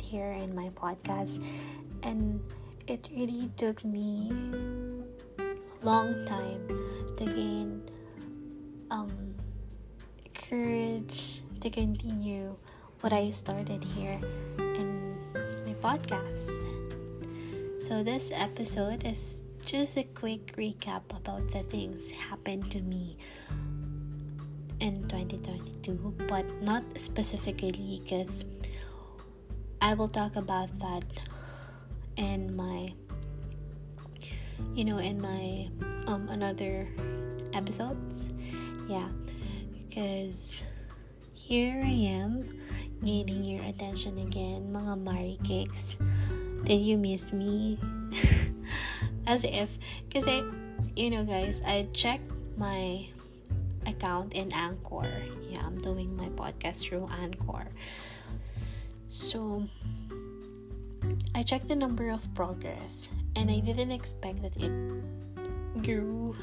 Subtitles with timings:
[0.00, 1.42] here in my podcast,
[2.02, 2.40] and
[2.86, 4.30] it really took me
[5.38, 6.66] a long time
[7.16, 7.82] to gain
[8.90, 9.34] um,
[10.34, 12.56] courage to continue
[13.00, 14.18] what I started here
[14.58, 15.16] in
[15.64, 16.50] my podcast.
[17.86, 23.16] So, this episode is just a quick recap about the things happened to me
[24.80, 28.44] in 2022, but not specifically because
[29.80, 31.04] I will talk about that
[32.16, 32.92] in my
[34.74, 35.68] you know in my
[36.06, 36.86] um another
[37.52, 38.30] episodes.
[38.88, 39.08] Yeah.
[39.72, 40.66] Because
[41.34, 42.44] here I am
[43.02, 45.96] gaining your attention again mga Mari Cakes.
[46.64, 47.80] Did you miss me?
[49.26, 49.80] As if.
[50.12, 50.44] Kasi
[50.94, 52.28] you know guys I checked
[52.60, 53.08] my
[53.88, 55.08] account in Anchor.
[55.48, 57.72] Yeah, I'm doing my podcast through Anchor.
[59.10, 59.66] So,
[61.34, 64.70] I checked the number of progress and I didn't expect that it
[65.82, 66.38] grew.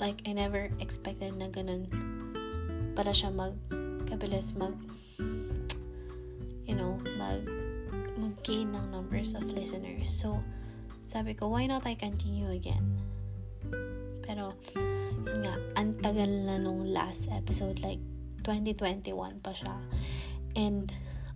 [0.00, 1.84] Like, I never expected na ganun
[2.96, 3.52] para siya mag
[4.08, 4.72] kabilis mag
[6.64, 7.44] you know, mag
[8.16, 10.08] mag-gain ng numbers of listeners.
[10.08, 10.40] So,
[11.04, 13.04] sabi ko, why not I continue again?
[14.24, 14.56] Pero,
[15.28, 18.00] yun nga, ang tagal na nung last episode, like,
[18.48, 19.12] 2021
[19.44, 19.76] pa siya.
[20.56, 20.88] And,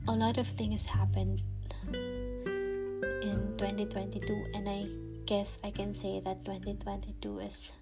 [0.06, 1.40] a lot of things happened
[1.92, 4.84] in 2022, and I
[5.24, 7.72] guess I can say that 2022 is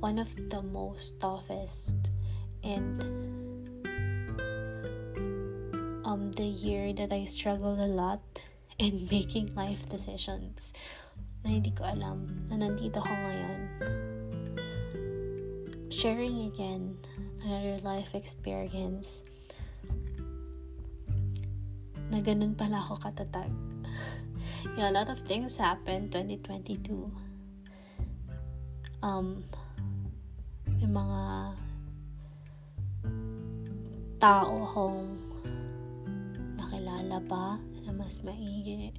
[0.00, 2.10] one of the most toughest
[2.64, 3.00] and
[6.04, 8.20] um the year that I struggled a lot
[8.78, 10.72] in making life decisions.
[11.44, 13.60] Na hindi ko alam na nandito ko ngayon.
[15.92, 16.96] Sharing again
[17.44, 19.24] another life experience
[22.16, 23.52] na ganun pala ako katatag.
[24.80, 27.12] yeah, a lot of things happened 2022.
[29.04, 29.44] Um,
[30.80, 31.52] may mga
[34.16, 35.20] tao akong
[36.56, 38.96] nakilala pa na mas maigi.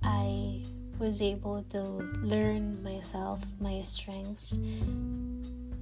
[0.00, 0.64] I
[0.96, 4.56] was able to learn myself, my strengths,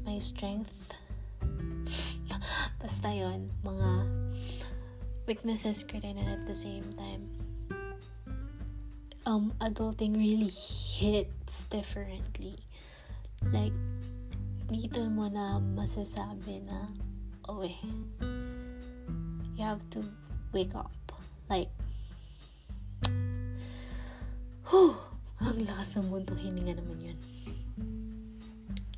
[0.03, 0.75] my strength.
[2.83, 3.91] Basta yon mga
[5.31, 7.31] weaknesses ko rin and at the same time
[9.31, 12.59] um adulting really hits differently
[13.55, 13.71] like
[14.67, 16.91] dito mo na masasabi na
[17.47, 17.79] oh eh
[19.55, 20.03] you have to
[20.51, 20.91] wake up
[21.47, 21.71] like
[24.67, 24.99] whew,
[25.39, 27.19] ang lakas ng mundo hininga naman yun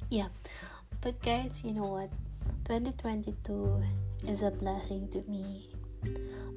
[0.08, 0.32] yeah
[1.02, 2.10] But guys, you know what?
[2.70, 3.82] 2022
[4.28, 5.71] is a blessing to me.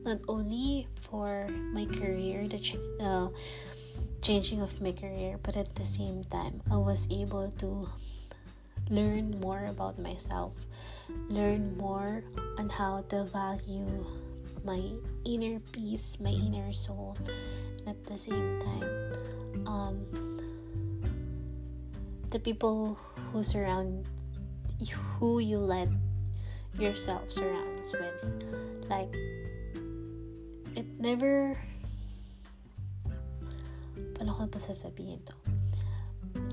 [0.06, 3.30] Not only for my career, the ch- uh,
[4.22, 7.90] changing of my career, but at the same time, I was able to
[8.90, 10.54] learn more about myself,
[11.30, 12.24] learn more
[12.58, 14.06] on how to value
[14.64, 14.82] my
[15.26, 17.18] inner peace, my inner soul,
[17.86, 18.90] at the same time,
[19.66, 20.06] um,
[22.30, 22.98] the people
[23.32, 24.10] who surround
[24.80, 25.90] you, who you let
[26.80, 28.18] yourself surrounds with.
[28.90, 29.14] Like,
[30.76, 31.56] it never...
[34.16, 35.36] Paano ko pa sasabihin to?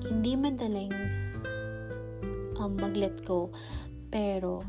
[0.06, 0.94] Hindi madaling
[2.58, 3.50] um, mag-let go,
[4.10, 4.62] pero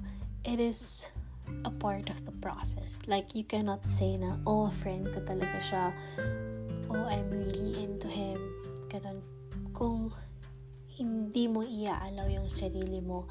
[0.46, 1.10] it is
[1.66, 3.00] a part of the process.
[3.06, 5.86] Like, you cannot say na, oh, friend ko talaga siya.
[6.90, 8.38] Oh, I'm really into him.
[8.90, 9.22] Ganun.
[9.74, 10.14] Kung
[10.94, 13.26] hindi mo iaalaw yung sarili mo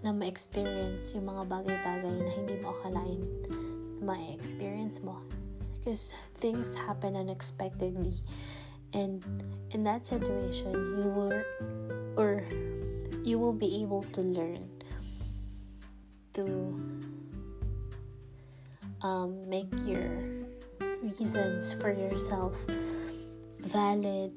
[0.00, 3.20] na ma-experience yung mga bagay-bagay na hindi mo akalain
[4.02, 5.20] ma-experience mo.
[5.78, 8.22] Because things happen unexpectedly.
[8.92, 9.24] And
[9.70, 11.36] in that situation, you will,
[12.16, 12.44] or
[13.22, 14.68] you will be able to learn
[16.34, 16.44] to
[19.02, 20.08] um, make your
[21.02, 22.56] reasons for yourself
[23.60, 24.32] valid.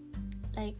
[0.56, 0.76] Like,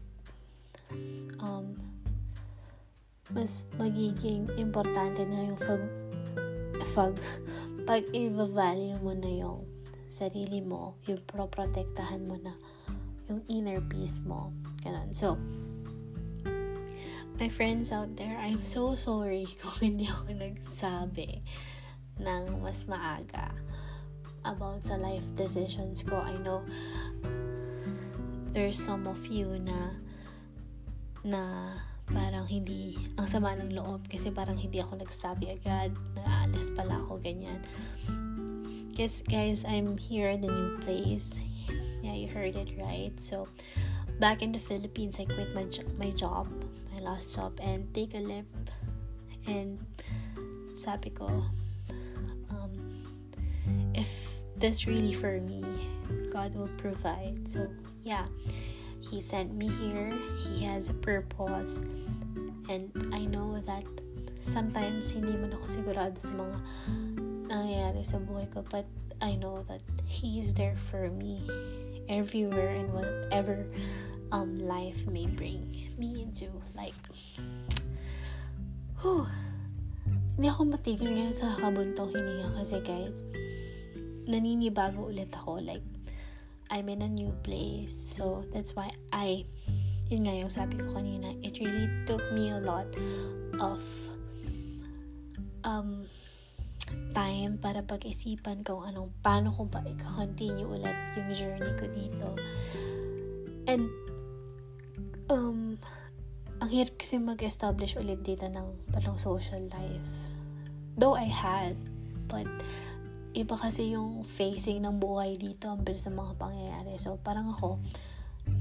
[3.34, 5.82] mas magiging importante na yung pag,
[6.94, 7.14] pag,
[7.82, 9.66] pag i-value mo na yung
[10.06, 12.54] sarili mo, yung pro-protektahan mo na
[13.26, 14.54] yung inner peace mo.
[14.86, 15.10] Ganun.
[15.10, 15.34] So,
[17.42, 21.42] my friends out there, I'm so sorry kung hindi ako nagsabi
[22.22, 23.50] ng mas maaga
[24.46, 26.22] about sa life decisions ko.
[26.22, 26.62] I know
[28.54, 29.98] there's some of you na
[31.26, 31.42] na
[32.10, 37.18] parang hindi, ang sama ng loob kasi parang hindi ako nagsabi agad, naalis pala ako,
[37.18, 37.58] ganyan.
[38.96, 41.42] Yes, guys, I'm here in a new place.
[42.00, 43.12] Yeah, you heard it right.
[43.20, 43.44] So,
[44.16, 45.68] back in the Philippines, I quit my
[46.00, 46.48] my job,
[46.94, 48.48] my last job, and take a leap.
[49.44, 49.76] And
[50.72, 51.28] sabi ko,
[52.48, 52.72] um,
[53.92, 55.60] if this really for me,
[56.32, 57.44] God will provide.
[57.44, 57.68] So,
[58.00, 58.24] yeah,
[59.10, 60.10] He sent me here.
[60.36, 61.84] He has a purpose.
[62.68, 63.86] And I know that
[64.42, 66.56] sometimes hindi man ako sigurado sa mga
[67.46, 68.66] nangyayari sa buhay ko.
[68.66, 68.86] But
[69.22, 71.40] I know that He is there for me
[72.10, 73.66] everywhere and whatever
[74.32, 76.50] um, life may bring me into.
[76.74, 76.98] Like,
[79.02, 79.26] whew,
[80.36, 83.16] hindi ako matigil ngayon sa kabuntong hininga kasi guys,
[84.26, 85.62] naninibago ulit ako.
[85.62, 85.84] Like,
[86.70, 87.94] I'm in a new place.
[87.94, 89.46] So, that's why I,
[90.10, 92.86] yun nga yung sabi ko kanina, it really took me a lot
[93.62, 93.82] of
[95.64, 96.06] um,
[97.14, 102.28] time para pag-isipan kung anong, paano ko ba i-continue ulit yung journey ko dito.
[103.66, 103.90] And,
[105.30, 105.78] um,
[106.62, 110.12] ang hirap kasi mag-establish ulit dito ng parang social life.
[110.96, 111.76] Though I had,
[112.26, 112.48] but
[113.36, 116.96] iba kasi yung facing ng buhay dito ang bilis ng mga pangyayari.
[116.96, 117.76] So, parang ako,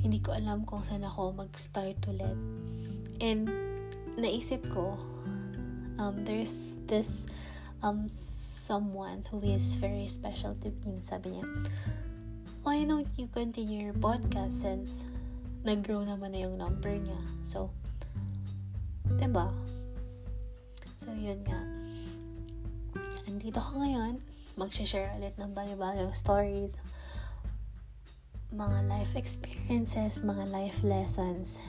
[0.03, 2.35] hindi ko alam kung saan ako mag-start ulit.
[3.23, 3.47] And,
[4.19, 4.99] naisip ko,
[5.95, 7.23] um, there's this
[7.79, 8.11] um,
[8.67, 10.99] someone who is very special to me.
[10.99, 11.47] Sabi niya,
[12.67, 15.07] why don't you continue your podcast since
[15.63, 17.21] nag-grow naman na yung number niya.
[17.47, 17.71] So,
[19.07, 19.55] diba?
[20.99, 21.63] So, yun nga.
[23.23, 26.79] Andito ko ngayon mag-share ulit ng bagong stories,
[28.55, 31.59] mga life experiences, mga life lessons.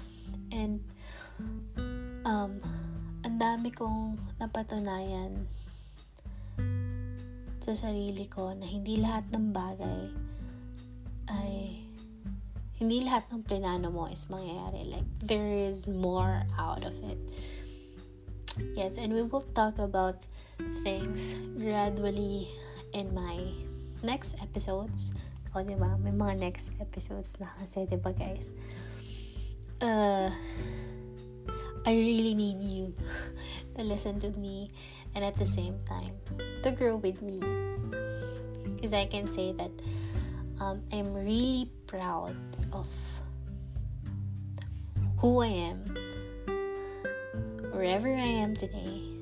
[0.55, 0.83] And,
[2.23, 2.63] um,
[3.27, 5.51] ang dami kong napatunayan
[7.67, 10.03] sa sarili ko na hindi lahat ng bagay
[11.27, 11.83] ay
[12.79, 14.87] hindi lahat ng plinano mo is mangyayari.
[14.87, 17.19] Like, there is more out of it.
[18.79, 20.23] Yes, and we will talk about
[20.85, 22.49] things gradually
[22.97, 23.45] in my
[24.01, 25.13] next episodes.
[25.53, 26.01] O, di ba?
[26.01, 28.49] May mga next episodes na kasi, di ba, guys?
[29.85, 30.33] Uh,
[31.85, 32.97] I really need you
[33.77, 34.73] to listen to me
[35.13, 36.17] and at the same time
[36.65, 37.39] to grow with me.
[38.65, 39.71] Because I can say that
[40.59, 42.37] um, I'm really proud
[42.73, 42.89] of
[45.21, 45.85] who I am,
[47.73, 49.16] wherever I am today.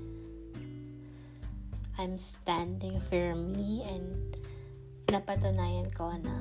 [2.04, 4.36] I'm standing firmly and
[5.08, 6.36] napatunayan ko na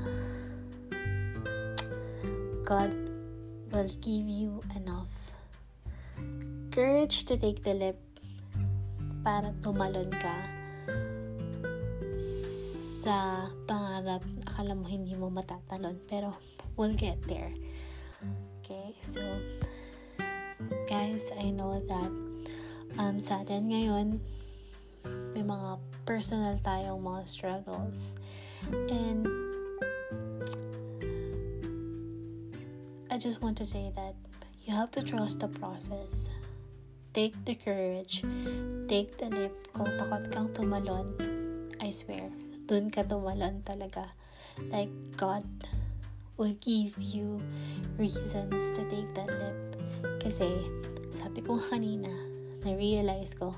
[2.67, 2.91] God
[3.71, 5.07] will give you enough
[6.67, 7.95] courage to take the leap
[9.23, 10.35] para tumalon ka
[12.99, 16.35] sa pangarap akala mo hindi mo matatalon pero
[16.75, 17.55] we'll get there.
[18.59, 19.23] Okay so
[20.91, 22.11] guys I know that
[22.99, 24.19] um, sa atin ngayon
[25.33, 28.15] may mga personal tayong mga struggles.
[28.69, 29.25] And
[33.09, 34.13] I just want to say that
[34.63, 36.29] you have to trust the process.
[37.13, 38.25] Take the courage.
[38.89, 39.53] Take the leap.
[39.73, 41.13] Kung takot kang tumalon,
[41.77, 42.29] I swear,
[42.65, 44.13] dun ka tumalon talaga.
[44.69, 45.45] Like, God
[46.37, 47.37] will give you
[47.97, 49.57] reasons to take that leap.
[50.21, 50.49] Kasi,
[51.13, 52.09] sabi ko kanina,
[52.65, 53.53] na-realize ko,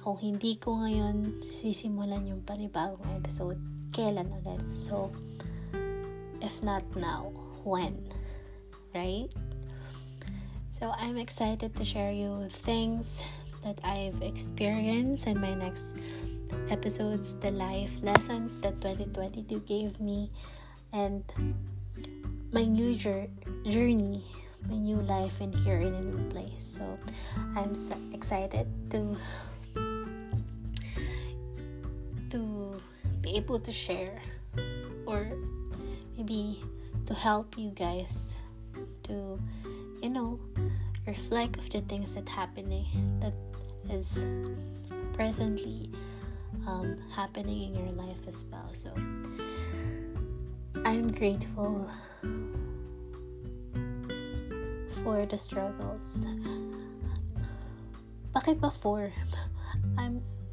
[0.00, 3.58] kung hindi ko ngayon sisimulan yung panibagong episode,
[3.94, 4.62] kailan ulit?
[4.74, 5.14] So,
[6.42, 7.30] if not now,
[7.62, 8.02] when?
[8.94, 9.30] Right?
[10.74, 13.22] So, I'm excited to share you things
[13.62, 15.84] that I've experienced in my next
[16.68, 20.30] episodes, the life lessons that 2022 gave me,
[20.92, 21.24] and
[22.52, 24.22] my new journey,
[24.68, 26.78] my new life in here in a new place.
[26.78, 26.84] So,
[27.56, 29.16] I'm so excited to
[33.24, 34.20] be able to share
[35.06, 35.26] or
[36.16, 36.62] maybe
[37.06, 38.36] to help you guys
[39.02, 39.40] to
[40.02, 40.38] you know
[41.06, 42.84] reflect of the things that happening
[43.20, 43.32] that
[43.88, 44.24] is
[45.14, 45.88] presently
[46.66, 48.68] um, happening in your life as well.
[48.72, 48.92] So
[50.84, 51.88] i'm grateful
[55.02, 56.26] for the struggles.
[58.36, 59.12] Bakit ba for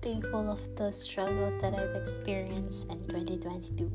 [0.01, 3.91] thankful of the struggles that I've experienced in 2022.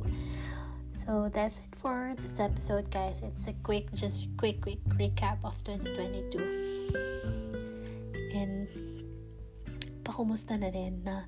[0.94, 3.20] So that's it for this episode, guys.
[3.22, 6.40] It's a quick, just quick, quick recap of 2022.
[8.32, 8.68] And
[10.06, 11.26] na rin na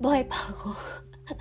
[0.00, 0.74] buhay pa ako.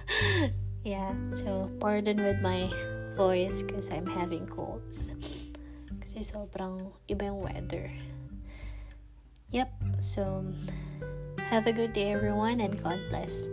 [0.84, 2.68] yeah, so pardon with my
[3.16, 5.16] voice because I'm having colds.
[6.04, 7.88] Kasi sobrang iba yung weather.
[9.50, 10.46] Yep, so
[11.50, 13.50] have a good day everyone and God bless.